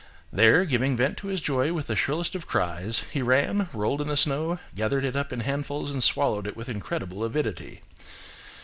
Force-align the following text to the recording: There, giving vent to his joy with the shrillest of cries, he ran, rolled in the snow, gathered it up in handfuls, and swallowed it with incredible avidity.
There, 0.33 0.65
giving 0.65 0.97
vent 0.97 1.15
to 1.19 1.27
his 1.27 1.41
joy 1.41 1.73
with 1.73 1.85
the 1.85 1.95
shrillest 1.95 2.33
of 2.33 2.47
cries, 2.47 3.03
he 3.13 3.21
ran, 3.21 3.69
rolled 3.71 4.01
in 4.01 4.07
the 4.07 4.17
snow, 4.17 4.57
gathered 4.73 5.05
it 5.05 5.15
up 5.15 5.31
in 5.31 5.41
handfuls, 5.41 5.91
and 5.91 6.03
swallowed 6.03 6.47
it 6.47 6.57
with 6.57 6.69
incredible 6.69 7.23
avidity. 7.23 7.81